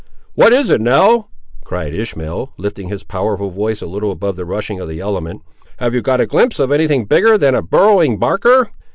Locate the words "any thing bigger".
6.71-7.37